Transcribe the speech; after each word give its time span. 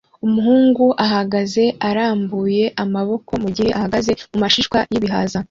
Umuhungu 0.25 0.85
ahagaze 1.05 1.63
arambuye 1.89 2.65
amaboko 2.83 3.31
mugihe 3.43 3.69
ahagaze 3.77 4.09
mumashishwa 4.31 4.77
y'ibihaza 4.91 5.37